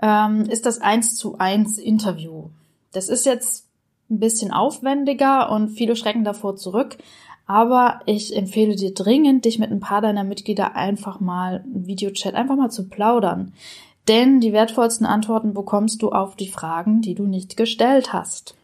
ähm, 0.02 0.42
ist 0.42 0.66
das 0.66 0.80
eins 0.80 1.14
zu 1.14 1.38
eins 1.38 1.78
Interview. 1.78 2.50
Das 2.92 3.08
ist 3.08 3.24
jetzt 3.26 3.68
ein 4.10 4.18
bisschen 4.18 4.52
aufwendiger 4.52 5.50
und 5.52 5.68
viele 5.68 5.94
schrecken 5.94 6.24
davor 6.24 6.56
zurück. 6.56 6.98
Aber 7.46 8.00
ich 8.06 8.36
empfehle 8.36 8.74
dir 8.74 8.92
dringend, 8.92 9.44
dich 9.44 9.60
mit 9.60 9.70
ein 9.70 9.78
paar 9.78 10.00
deiner 10.00 10.24
Mitglieder 10.24 10.74
einfach 10.74 11.20
mal 11.20 11.64
im 11.72 11.86
Videochat 11.86 12.34
einfach 12.34 12.56
mal 12.56 12.72
zu 12.72 12.88
plaudern. 12.88 13.52
Denn 14.08 14.40
die 14.40 14.52
wertvollsten 14.52 15.06
Antworten 15.06 15.54
bekommst 15.54 16.02
du 16.02 16.10
auf 16.10 16.34
die 16.34 16.48
Fragen, 16.48 17.02
die 17.02 17.14
du 17.14 17.22
nicht 17.22 17.56
gestellt 17.56 18.12
hast. 18.12 18.56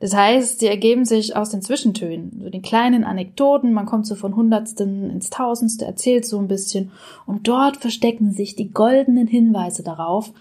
Das 0.00 0.14
heißt, 0.14 0.60
sie 0.60 0.66
ergeben 0.66 1.04
sich 1.04 1.36
aus 1.36 1.50
den 1.50 1.60
Zwischentönen, 1.60 2.40
so 2.42 2.48
den 2.48 2.62
kleinen 2.62 3.04
Anekdoten, 3.04 3.74
man 3.74 3.84
kommt 3.84 4.06
so 4.06 4.14
von 4.14 4.34
Hundertsten 4.34 5.10
ins 5.10 5.28
Tausendste, 5.28 5.84
erzählt 5.84 6.24
so 6.24 6.38
ein 6.38 6.48
bisschen 6.48 6.90
und 7.26 7.46
dort 7.46 7.76
verstecken 7.76 8.32
sich 8.32 8.56
die 8.56 8.70
goldenen 8.70 9.26
Hinweise 9.26 9.82
darauf, 9.82 10.32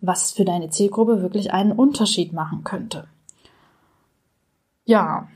was 0.00 0.32
für 0.32 0.46
deine 0.46 0.70
Zielgruppe 0.70 1.20
wirklich 1.20 1.52
einen 1.52 1.72
Unterschied 1.72 2.32
machen 2.32 2.64
könnte. 2.64 3.04
Ja. 4.86 5.28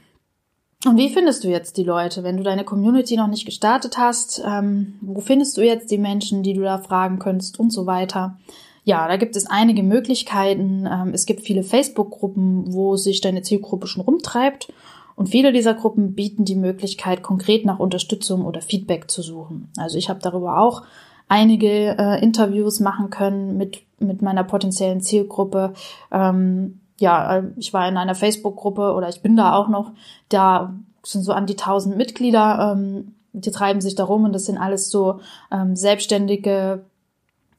Und 0.87 0.97
wie 0.97 1.11
findest 1.11 1.45
du 1.45 1.49
jetzt 1.49 1.77
die 1.77 1.85
Leute, 1.85 2.23
wenn 2.23 2.39
du 2.39 2.43
deine 2.43 2.65
Community 2.65 3.17
noch 3.17 3.29
nicht 3.29 3.45
gestartet 3.45 3.99
hast? 3.99 4.43
Ähm, 4.47 4.95
wo 5.03 5.21
findest 5.21 5.57
du 5.57 5.63
jetzt 5.63 5.91
die 5.91 5.99
Menschen, 5.99 6.43
die 6.43 6.55
du 6.55 6.63
da 6.63 6.79
fragen 6.79 7.19
könntest 7.19 7.61
und 7.61 7.71
so 7.71 7.87
weiter? 7.87 8.39
Ja, 8.87 9.09
da 9.09 9.17
gibt 9.17 9.35
es 9.35 9.47
einige 9.47 9.83
Möglichkeiten. 9.83 10.87
Ähm, 10.87 11.11
es 11.13 11.27
gibt 11.27 11.41
viele 11.41 11.65
Facebook-Gruppen, 11.65 12.73
wo 12.73 12.95
sich 12.95 13.21
deine 13.21 13.43
Zielgruppe 13.43 13.89
schon 13.89 14.05
rumtreibt. 14.05 14.73
Und 15.17 15.29
viele 15.29 15.53
dieser 15.53 15.75
Gruppen 15.75 16.15
bieten 16.15 16.45
die 16.45 16.55
Möglichkeit, 16.55 17.25
konkret 17.25 17.65
nach 17.65 17.81
Unterstützung 17.81 18.45
oder 18.45 18.63
Feedback 18.63 19.11
zu 19.11 19.23
suchen. 19.23 19.73
Also 19.77 19.99
ich 19.99 20.09
habe 20.09 20.21
darüber 20.23 20.61
auch 20.61 20.85
einige 21.27 21.99
äh, 21.99 22.23
Interviews 22.23 22.79
machen 22.79 23.11
können 23.11 23.57
mit, 23.57 23.83
mit 23.99 24.23
meiner 24.23 24.45
potenziellen 24.45 25.01
Zielgruppe. 25.01 25.73
Ähm, 26.13 26.79
ja, 27.01 27.39
äh, 27.39 27.43
ich 27.57 27.75
war 27.75 27.89
in 27.89 27.97
einer 27.97 28.15
Facebook-Gruppe 28.15 28.93
oder 28.93 29.09
ich 29.09 29.21
bin 29.21 29.37
da 29.37 29.57
auch 29.57 29.67
noch. 29.67 29.91
Da 30.29 30.77
sind 31.03 31.25
so 31.25 31.33
an 31.33 31.47
die 31.47 31.57
tausend 31.57 31.97
Mitglieder. 31.97 32.77
Ähm, 32.77 33.17
die 33.33 33.51
treiben 33.51 33.81
sich 33.81 33.97
darum 33.97 34.23
und 34.23 34.33
das 34.33 34.45
sind 34.45 34.59
alles 34.59 34.91
so 34.91 35.19
ähm, 35.51 35.75
selbstständige 35.75 36.85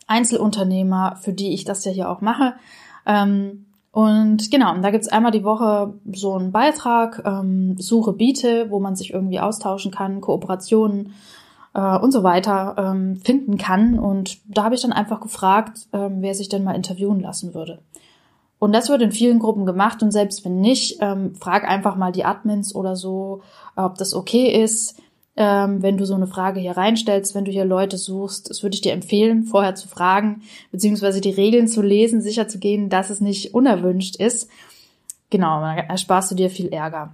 Einzelunternehmer, 0.08 1.18
für 1.22 1.34
die 1.34 1.54
ich 1.54 1.66
das 1.66 1.86
ja 1.86 1.92
hier 1.92 2.10
auch 2.10 2.22
mache. 2.22 2.56
Ähm, 3.06 3.66
und 3.92 4.52
genau, 4.52 4.78
da 4.78 4.92
gibt's 4.92 5.08
einmal 5.08 5.32
die 5.32 5.44
Woche 5.44 5.94
so 6.12 6.36
einen 6.36 6.52
Beitrag, 6.52 7.24
ähm, 7.26 7.78
Suche, 7.80 8.14
Biete, 8.14 8.70
wo 8.70 8.80
man 8.80 8.96
sich 8.96 9.14
irgendwie 9.14 9.40
austauschen 9.40 9.92
kann, 9.92 10.22
Kooperationen 10.22 11.14
äh, 11.74 11.98
und 11.98 12.12
so 12.12 12.24
weiter 12.24 12.76
ähm, 12.78 13.16
finden 13.18 13.58
kann. 13.58 13.98
Und 13.98 14.38
da 14.48 14.64
habe 14.64 14.76
ich 14.76 14.82
dann 14.82 14.94
einfach 14.94 15.20
gefragt, 15.20 15.88
ähm, 15.94 16.18
wer 16.20 16.36
sich 16.36 16.50
denn 16.50 16.64
mal 16.64 16.76
interviewen 16.76 17.20
lassen 17.20 17.54
würde. 17.54 17.80
Und 18.60 18.74
das 18.74 18.90
wird 18.90 19.02
in 19.02 19.12
vielen 19.12 19.40
Gruppen 19.40 19.66
gemacht 19.66 20.02
und 20.02 20.12
selbst 20.12 20.44
wenn 20.44 20.60
nicht, 20.60 20.98
ähm, 21.02 21.36
frag 21.36 21.68
einfach 21.68 21.96
mal 21.96 22.12
die 22.12 22.26
Admins 22.26 22.74
oder 22.74 22.96
so, 22.96 23.42
ob 23.76 23.98
das 23.98 24.16
okay 24.16 24.64
ist 24.64 25.00
ähm, 25.38 25.84
wenn 25.84 25.98
du 25.98 26.06
so 26.06 26.16
eine 26.16 26.28
Frage 26.28 26.60
hier 26.60 26.76
reinstellst, 26.76 27.36
wenn 27.36 27.46
du 27.46 27.52
hier 27.52 27.64
Leute 27.64 27.98
suchst, 27.98 28.50
das 28.50 28.64
würde 28.64 28.74
ich 28.74 28.82
dir 28.82 28.94
empfehlen, 28.94 29.44
vorher 29.44 29.76
zu 29.76 29.88
fragen, 29.88 30.42
beziehungsweise 30.72 31.22
die 31.22 31.30
Regeln 31.30 31.68
zu 31.68 31.82
lesen, 31.82 32.22
sicher 32.22 32.48
zu 32.48 32.58
gehen, 32.58 32.90
dass 32.90 33.12
es 33.12 33.22
nicht 33.22 33.54
unerwünscht 33.54 34.16
ist. 34.16 34.50
Genau, 35.30 35.62
dann 35.62 35.78
ersparst 35.78 36.32
du 36.32 36.36
dir 36.36 36.50
viel 36.50 36.70
Ärger. 36.70 37.14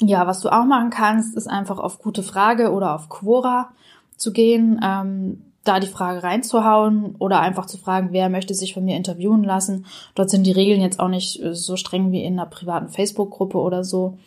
Ja, 0.00 0.26
was 0.26 0.40
du 0.40 0.50
auch 0.50 0.64
machen 0.64 0.90
kannst, 0.90 1.36
ist 1.36 1.48
einfach 1.48 1.78
auf 1.78 1.98
gute 1.98 2.22
Frage 2.22 2.70
oder 2.72 2.94
auf 2.94 3.08
Quora 3.08 3.70
zu 4.16 4.32
gehen, 4.32 4.80
ähm, 4.82 5.42
da 5.64 5.80
die 5.80 5.88
Frage 5.88 6.22
reinzuhauen 6.22 7.16
oder 7.18 7.40
einfach 7.40 7.66
zu 7.66 7.76
fragen, 7.76 8.08
wer 8.12 8.28
möchte 8.28 8.54
sich 8.54 8.74
von 8.74 8.84
mir 8.84 8.96
interviewen 8.96 9.44
lassen. 9.44 9.86
Dort 10.14 10.30
sind 10.30 10.44
die 10.44 10.52
Regeln 10.52 10.80
jetzt 10.80 11.00
auch 11.00 11.08
nicht 11.08 11.42
äh, 11.42 11.54
so 11.54 11.76
streng 11.76 12.12
wie 12.12 12.22
in 12.22 12.38
einer 12.38 12.48
privaten 12.48 12.88
Facebook-Gruppe 12.88 13.58
oder 13.58 13.84
so. 13.84 14.18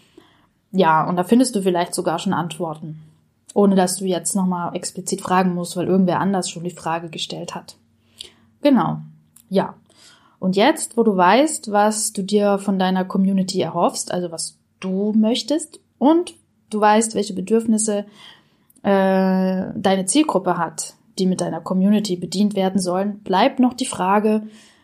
Ja, 0.75 1.07
und 1.07 1.15
da 1.15 1.23
findest 1.23 1.55
du 1.55 1.61
vielleicht 1.61 1.95
sogar 1.95 2.19
schon 2.19 2.33
Antworten, 2.33 3.01
ohne 3.53 3.75
dass 3.75 3.95
du 3.95 4.05
jetzt 4.05 4.35
nochmal 4.35 4.75
explizit 4.75 5.21
fragen 5.21 5.53
musst, 5.53 5.77
weil 5.77 5.87
irgendwer 5.87 6.19
anders 6.19 6.49
schon 6.49 6.65
die 6.65 6.69
Frage 6.71 7.09
gestellt 7.09 7.55
hat. 7.55 7.77
Genau, 8.61 8.97
ja. 9.49 9.75
Und 10.39 10.57
jetzt, 10.57 10.97
wo 10.97 11.03
du 11.03 11.15
weißt, 11.15 11.71
was 11.71 12.11
du 12.11 12.23
dir 12.23 12.59
von 12.59 12.77
deiner 12.77 13.05
Community 13.05 13.61
erhoffst, 13.61 14.11
also 14.11 14.31
was 14.31 14.57
du 14.81 15.13
möchtest, 15.13 15.79
und 15.97 16.33
du 16.69 16.81
weißt, 16.81 17.15
welche 17.15 17.33
Bedürfnisse 17.33 18.05
äh, 18.83 19.65
deine 19.75 20.05
Zielgruppe 20.05 20.57
hat, 20.57 20.95
die 21.17 21.25
mit 21.25 21.39
deiner 21.39 21.61
Community 21.61 22.17
bedient 22.17 22.55
werden 22.55 22.81
sollen, 22.81 23.19
bleibt 23.19 23.61
noch 23.61 23.73
die 23.73 23.85
Frage, 23.85 24.43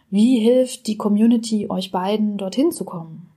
wie 0.10 0.40
hilft 0.40 0.88
die 0.88 0.98
Community 0.98 1.70
euch 1.70 1.92
beiden 1.92 2.38
dorthin 2.38 2.72
zu 2.72 2.86
kommen? 2.86 3.31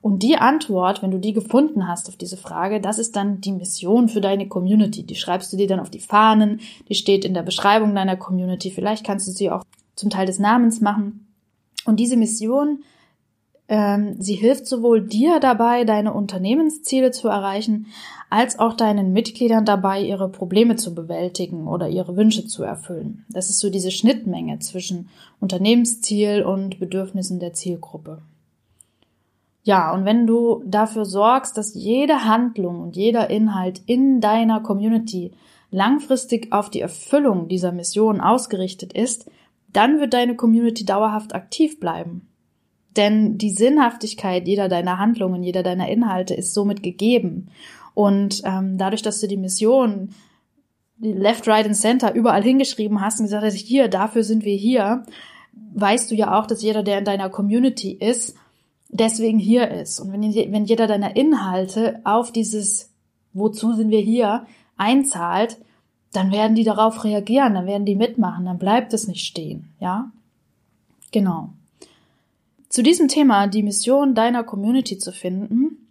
Und 0.00 0.22
die 0.22 0.36
Antwort, 0.36 1.02
wenn 1.02 1.10
du 1.10 1.18
die 1.18 1.32
gefunden 1.32 1.88
hast 1.88 2.08
auf 2.08 2.16
diese 2.16 2.36
Frage, 2.36 2.80
das 2.80 2.98
ist 2.98 3.16
dann 3.16 3.40
die 3.40 3.52
Mission 3.52 4.08
für 4.08 4.20
deine 4.20 4.48
Community. 4.48 5.02
Die 5.02 5.16
schreibst 5.16 5.52
du 5.52 5.56
dir 5.56 5.66
dann 5.66 5.80
auf 5.80 5.90
die 5.90 6.00
Fahnen, 6.00 6.60
die 6.88 6.94
steht 6.94 7.24
in 7.24 7.34
der 7.34 7.42
Beschreibung 7.42 7.94
deiner 7.94 8.16
Community. 8.16 8.70
Vielleicht 8.70 9.04
kannst 9.04 9.26
du 9.26 9.32
sie 9.32 9.50
auch 9.50 9.64
zum 9.96 10.10
Teil 10.10 10.26
des 10.26 10.38
Namens 10.38 10.80
machen. 10.80 11.26
Und 11.84 11.98
diese 11.98 12.16
Mission, 12.16 12.84
ähm, 13.68 14.16
sie 14.18 14.34
hilft 14.34 14.66
sowohl 14.66 15.02
dir 15.02 15.40
dabei, 15.40 15.84
deine 15.84 16.14
Unternehmensziele 16.14 17.10
zu 17.10 17.28
erreichen, 17.28 17.86
als 18.30 18.58
auch 18.58 18.74
deinen 18.74 19.12
Mitgliedern 19.12 19.64
dabei, 19.64 20.02
ihre 20.02 20.28
Probleme 20.28 20.76
zu 20.76 20.94
bewältigen 20.94 21.66
oder 21.66 21.88
ihre 21.88 22.16
Wünsche 22.16 22.46
zu 22.46 22.62
erfüllen. 22.62 23.24
Das 23.28 23.50
ist 23.50 23.58
so 23.58 23.70
diese 23.70 23.90
Schnittmenge 23.90 24.58
zwischen 24.60 25.08
Unternehmensziel 25.40 26.42
und 26.42 26.78
Bedürfnissen 26.78 27.40
der 27.40 27.52
Zielgruppe. 27.52 28.22
Ja, 29.62 29.92
und 29.92 30.04
wenn 30.04 30.26
du 30.26 30.62
dafür 30.66 31.04
sorgst, 31.04 31.56
dass 31.56 31.74
jede 31.74 32.24
Handlung 32.24 32.80
und 32.80 32.96
jeder 32.96 33.28
Inhalt 33.28 33.82
in 33.86 34.20
deiner 34.20 34.60
Community 34.60 35.32
langfristig 35.70 36.52
auf 36.52 36.70
die 36.70 36.80
Erfüllung 36.80 37.48
dieser 37.48 37.72
Mission 37.72 38.20
ausgerichtet 38.20 38.92
ist, 38.92 39.30
dann 39.72 40.00
wird 40.00 40.14
deine 40.14 40.36
Community 40.36 40.84
dauerhaft 40.84 41.34
aktiv 41.34 41.78
bleiben. 41.78 42.28
Denn 42.96 43.36
die 43.36 43.50
Sinnhaftigkeit 43.50 44.48
jeder 44.48 44.68
deiner 44.68 44.98
Handlungen, 44.98 45.42
jeder 45.42 45.62
deiner 45.62 45.88
Inhalte 45.88 46.34
ist 46.34 46.54
somit 46.54 46.82
gegeben. 46.82 47.48
Und 47.94 48.42
ähm, 48.44 48.78
dadurch, 48.78 49.02
dass 49.02 49.20
du 49.20 49.28
die 49.28 49.36
Mission 49.36 50.14
Left, 51.00 51.46
Right 51.46 51.66
and 51.66 51.76
Center 51.76 52.14
überall 52.14 52.42
hingeschrieben 52.42 53.00
hast 53.00 53.20
und 53.20 53.26
gesagt 53.26 53.44
hast, 53.44 53.54
hier, 53.54 53.88
dafür 53.88 54.24
sind 54.24 54.44
wir 54.44 54.56
hier, 54.56 55.04
weißt 55.74 56.10
du 56.10 56.14
ja 56.16 56.36
auch, 56.38 56.46
dass 56.46 56.62
jeder, 56.62 56.82
der 56.82 56.98
in 56.98 57.04
deiner 57.04 57.30
Community 57.30 57.92
ist, 57.92 58.36
deswegen 58.88 59.38
hier 59.38 59.70
ist. 59.70 60.00
Und 60.00 60.12
wenn, 60.12 60.22
wenn 60.22 60.64
jeder 60.64 60.86
deiner 60.86 61.16
Inhalte 61.16 62.00
auf 62.04 62.32
dieses 62.32 62.90
Wozu 63.32 63.74
sind 63.74 63.90
wir 63.90 64.00
hier 64.00 64.46
einzahlt, 64.76 65.58
dann 66.12 66.32
werden 66.32 66.54
die 66.54 66.64
darauf 66.64 67.04
reagieren, 67.04 67.54
dann 67.54 67.66
werden 67.66 67.84
die 67.84 67.96
mitmachen, 67.96 68.46
dann 68.46 68.58
bleibt 68.58 68.94
es 68.94 69.06
nicht 69.06 69.26
stehen, 69.26 69.68
ja? 69.78 70.10
Genau. 71.12 71.50
Zu 72.68 72.82
diesem 72.82 73.08
Thema, 73.08 73.46
die 73.46 73.62
Mission 73.62 74.14
deiner 74.14 74.44
Community 74.44 74.98
zu 74.98 75.12
finden, 75.12 75.88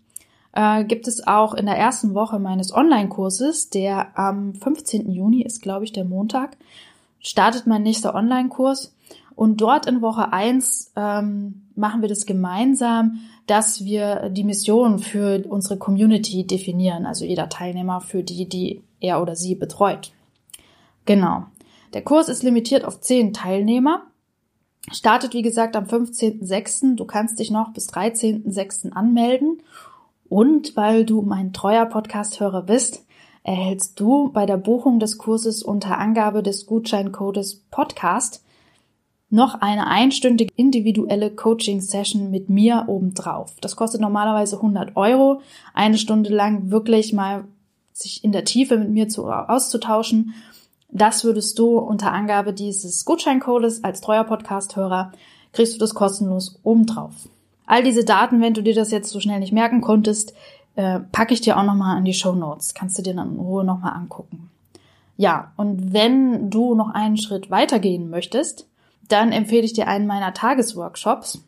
äh, 0.53 0.83
gibt 0.85 1.07
es 1.07 1.25
auch 1.25 1.53
in 1.53 1.65
der 1.65 1.77
ersten 1.77 2.13
Woche 2.13 2.39
meines 2.39 2.73
Online-Kurses, 2.73 3.69
der 3.69 4.17
am 4.17 4.53
15. 4.55 5.11
Juni 5.11 5.41
ist, 5.41 5.61
glaube 5.61 5.85
ich, 5.85 5.91
der 5.91 6.05
Montag, 6.05 6.57
startet 7.19 7.67
mein 7.67 7.83
nächster 7.83 8.15
Online-Kurs. 8.15 8.93
Und 9.37 9.61
dort 9.61 9.85
in 9.85 10.01
Woche 10.01 10.33
eins 10.33 10.91
ähm, 10.95 11.67
machen 11.75 12.01
wir 12.01 12.09
das 12.09 12.25
gemeinsam, 12.25 13.19
dass 13.45 13.85
wir 13.85 14.29
die 14.29 14.43
Mission 14.43 14.97
für 14.97 15.45
unsere 15.47 15.77
Community 15.77 16.47
definieren, 16.47 17.05
also 17.05 17.23
jeder 17.23 17.47
Teilnehmer 17.47 18.01
für 18.01 18.23
die, 18.23 18.49
die 18.49 18.81
er 18.99 19.21
oder 19.21 19.35
sie 19.35 19.53
betreut. 19.53 20.11
Genau. 21.05 21.43
Der 21.93 22.01
Kurs 22.01 22.29
ist 22.29 22.41
limitiert 22.41 22.83
auf 22.83 22.99
zehn 22.99 23.31
Teilnehmer. 23.31 24.07
Startet, 24.91 25.35
wie 25.35 25.43
gesagt, 25.43 25.75
am 25.75 25.85
15.06. 25.85 26.95
Du 26.95 27.05
kannst 27.05 27.37
dich 27.37 27.51
noch 27.51 27.73
bis 27.73 27.89
13.06. 27.89 28.91
anmelden. 28.93 29.61
Und 30.27 30.75
weil 30.75 31.05
du 31.05 31.21
mein 31.21 31.53
treuer 31.53 31.85
Podcast-Hörer 31.85 32.63
bist, 32.63 33.05
erhältst 33.43 33.99
du 33.99 34.31
bei 34.31 34.47
der 34.47 34.57
Buchung 34.57 34.99
des 34.99 35.19
Kurses 35.19 35.61
unter 35.61 35.99
Angabe 35.99 36.41
des 36.41 36.65
Gutscheincodes 36.65 37.67
Podcast 37.69 38.43
noch 39.29 39.55
eine 39.55 39.87
einstündige 39.87 40.53
individuelle 40.55 41.31
Coaching-Session 41.31 42.31
mit 42.31 42.49
mir 42.49 42.85
obendrauf. 42.87 43.55
Das 43.59 43.75
kostet 43.75 44.01
normalerweise 44.01 44.57
100 44.57 44.95
Euro, 44.95 45.41
eine 45.73 45.97
Stunde 45.97 46.33
lang 46.33 46.71
wirklich 46.71 47.13
mal 47.13 47.43
sich 47.91 48.23
in 48.23 48.31
der 48.31 48.45
Tiefe 48.45 48.77
mit 48.77 48.89
mir 48.89 49.09
zu, 49.09 49.27
auszutauschen. 49.27 50.33
Das 50.89 51.23
würdest 51.23 51.59
du 51.59 51.77
unter 51.77 52.13
Angabe 52.13 52.53
dieses 52.53 53.03
Gutscheincodes 53.03 53.83
als 53.83 54.01
treuer 54.01 54.23
Podcast-Hörer 54.23 55.11
kriegst 55.51 55.73
du 55.75 55.79
das 55.79 55.95
kostenlos 55.95 56.59
obendrauf. 56.63 57.13
All 57.65 57.83
diese 57.83 58.05
Daten, 58.05 58.41
wenn 58.41 58.53
du 58.53 58.63
dir 58.63 58.75
das 58.75 58.91
jetzt 58.91 59.09
so 59.09 59.19
schnell 59.19 59.39
nicht 59.39 59.51
merken 59.51 59.81
konntest, 59.81 60.33
äh, 60.75 60.99
packe 61.11 61.33
ich 61.33 61.41
dir 61.41 61.57
auch 61.57 61.63
nochmal 61.63 61.97
in 61.97 62.05
die 62.05 62.13
Show 62.13 62.33
Notes. 62.33 62.73
Kannst 62.73 62.97
du 62.97 63.01
dir 63.01 63.13
dann 63.13 63.33
in 63.33 63.39
Ruhe 63.39 63.65
nochmal 63.65 63.93
angucken. 63.93 64.49
Ja, 65.17 65.51
und 65.57 65.93
wenn 65.93 66.49
du 66.49 66.75
noch 66.75 66.89
einen 66.89 67.17
Schritt 67.17 67.49
weitergehen 67.49 68.09
möchtest, 68.09 68.67
dann 69.07 69.31
empfehle 69.31 69.63
ich 69.63 69.73
dir 69.73 69.87
einen 69.87 70.07
meiner 70.07 70.33
Tagesworkshops. 70.33 71.43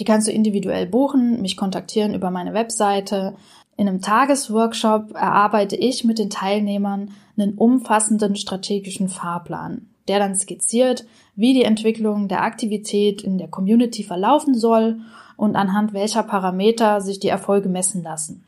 Die 0.00 0.04
kannst 0.04 0.28
du 0.28 0.32
individuell 0.32 0.86
buchen, 0.86 1.42
mich 1.42 1.56
kontaktieren 1.56 2.14
über 2.14 2.30
meine 2.30 2.54
Webseite. 2.54 3.36
In 3.76 3.88
einem 3.88 4.00
Tagesworkshop 4.00 5.14
erarbeite 5.14 5.76
ich 5.76 6.04
mit 6.04 6.18
den 6.18 6.30
Teilnehmern 6.30 7.12
einen 7.36 7.54
umfassenden 7.54 8.36
strategischen 8.36 9.08
Fahrplan. 9.08 9.88
der 10.08 10.18
dann 10.18 10.34
skizziert, 10.34 11.04
wie 11.36 11.54
die 11.54 11.62
Entwicklung 11.62 12.26
der 12.26 12.42
Aktivität 12.42 13.22
in 13.22 13.38
der 13.38 13.46
Community 13.46 14.02
verlaufen 14.02 14.52
soll 14.54 14.98
und 15.36 15.54
anhand 15.54 15.92
welcher 15.92 16.24
Parameter 16.24 17.00
sich 17.00 17.20
die 17.20 17.28
Erfolge 17.28 17.68
messen 17.68 18.02
lassen. 18.02 18.44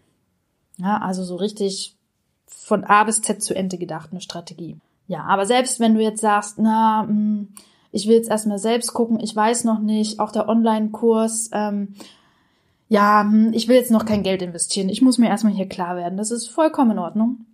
Ja, 0.78 0.98
also 0.98 1.22
so 1.22 1.36
richtig 1.36 1.94
von 2.46 2.82
A 2.82 3.04
bis 3.04 3.22
Z 3.22 3.42
zu 3.42 3.54
Ende 3.54 3.78
gedacht, 3.78 4.10
eine 4.10 4.20
Strategie. 4.20 4.78
Ja, 5.06 5.22
aber 5.24 5.46
selbst 5.46 5.80
wenn 5.80 5.94
du 5.94 6.02
jetzt 6.02 6.20
sagst, 6.20 6.58
na, 6.58 7.04
hm, 7.06 7.48
ich 7.94 8.08
will 8.08 8.16
jetzt 8.16 8.30
erstmal 8.30 8.58
selbst 8.58 8.92
gucken, 8.92 9.20
ich 9.20 9.34
weiß 9.34 9.64
noch 9.64 9.78
nicht, 9.78 10.18
auch 10.18 10.32
der 10.32 10.48
Online-Kurs, 10.48 11.50
ähm, 11.52 11.94
ja, 12.88 13.22
hm, 13.22 13.52
ich 13.52 13.68
will 13.68 13.76
jetzt 13.76 13.90
noch 13.90 14.04
kein 14.04 14.22
Geld 14.22 14.42
investieren, 14.42 14.88
ich 14.88 15.00
muss 15.00 15.18
mir 15.18 15.28
erstmal 15.28 15.52
hier 15.54 15.68
klar 15.68 15.96
werden, 15.96 16.18
das 16.18 16.30
ist 16.30 16.48
vollkommen 16.48 16.92
in 16.92 16.98
Ordnung. 16.98 17.46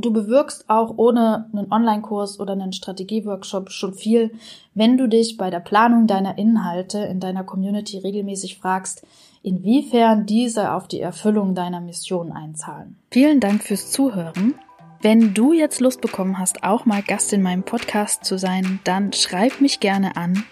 Du 0.00 0.12
bewirkst 0.12 0.70
auch 0.70 0.94
ohne 0.96 1.50
einen 1.52 1.72
Online-Kurs 1.72 2.38
oder 2.38 2.52
einen 2.52 2.72
Strategieworkshop 2.72 3.70
schon 3.70 3.94
viel, 3.94 4.30
wenn 4.74 4.96
du 4.96 5.08
dich 5.08 5.36
bei 5.36 5.50
der 5.50 5.58
Planung 5.58 6.06
deiner 6.06 6.38
Inhalte 6.38 6.98
in 6.98 7.18
deiner 7.18 7.42
Community 7.42 7.98
regelmäßig 7.98 8.58
fragst, 8.58 9.04
inwiefern 9.42 10.24
diese 10.24 10.72
auf 10.72 10.86
die 10.86 11.00
Erfüllung 11.00 11.56
deiner 11.56 11.80
Mission 11.80 12.30
einzahlen. 12.30 12.96
Vielen 13.10 13.40
Dank 13.40 13.64
fürs 13.64 13.90
Zuhören. 13.90 14.54
Wenn 15.00 15.32
du 15.32 15.52
jetzt 15.52 15.80
Lust 15.80 16.00
bekommen 16.00 16.38
hast, 16.38 16.64
auch 16.64 16.84
mal 16.84 17.02
Gast 17.02 17.32
in 17.32 17.40
meinem 17.40 17.62
Podcast 17.62 18.24
zu 18.24 18.36
sein, 18.36 18.80
dann 18.82 19.12
schreib 19.12 19.60
mich 19.60 19.78
gerne 19.78 20.16
an 20.16 20.44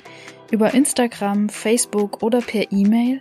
über 0.52 0.72
Instagram, 0.72 1.48
Facebook 1.48 2.22
oder 2.22 2.40
per 2.40 2.70
E-Mail. 2.70 3.20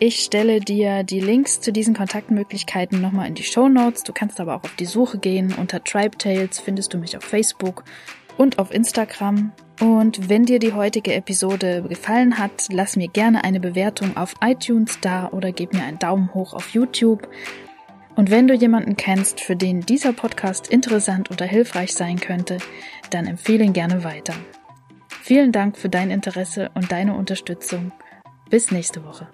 Ich 0.00 0.20
stelle 0.20 0.60
dir 0.60 1.04
die 1.04 1.20
Links 1.20 1.60
zu 1.60 1.72
diesen 1.72 1.94
Kontaktmöglichkeiten 1.94 3.02
nochmal 3.02 3.28
in 3.28 3.34
die 3.34 3.42
Show 3.42 3.68
Notes. 3.68 4.02
Du 4.02 4.14
kannst 4.14 4.40
aber 4.40 4.56
auch 4.56 4.64
auf 4.64 4.74
die 4.76 4.86
Suche 4.86 5.18
gehen. 5.18 5.54
Unter 5.58 5.84
Tribe 5.84 6.16
Tales 6.16 6.58
findest 6.58 6.94
du 6.94 6.98
mich 6.98 7.18
auf 7.18 7.22
Facebook 7.22 7.84
und 8.38 8.58
auf 8.58 8.72
Instagram. 8.72 9.52
Und 9.78 10.30
wenn 10.30 10.46
dir 10.46 10.58
die 10.58 10.72
heutige 10.72 11.12
Episode 11.12 11.82
gefallen 11.86 12.38
hat, 12.38 12.68
lass 12.70 12.96
mir 12.96 13.08
gerne 13.08 13.44
eine 13.44 13.60
Bewertung 13.60 14.16
auf 14.16 14.34
iTunes 14.40 14.98
da 15.02 15.28
oder 15.28 15.52
gib 15.52 15.74
mir 15.74 15.82
einen 15.82 15.98
Daumen 15.98 16.32
hoch 16.32 16.54
auf 16.54 16.70
YouTube. 16.70 17.28
Und 18.14 18.30
wenn 18.30 18.46
du 18.46 18.54
jemanden 18.54 18.96
kennst, 18.96 19.40
für 19.40 19.56
den 19.56 19.80
dieser 19.80 20.12
Podcast 20.12 20.68
interessant 20.68 21.30
oder 21.30 21.46
hilfreich 21.46 21.94
sein 21.94 22.20
könnte, 22.20 22.58
dann 23.10 23.26
empfehle 23.26 23.64
ihn 23.64 23.72
gerne 23.72 24.04
weiter. 24.04 24.34
Vielen 25.08 25.52
Dank 25.52 25.78
für 25.78 25.88
dein 25.88 26.10
Interesse 26.10 26.70
und 26.74 26.92
deine 26.92 27.14
Unterstützung. 27.14 27.92
Bis 28.50 28.70
nächste 28.70 29.04
Woche. 29.04 29.28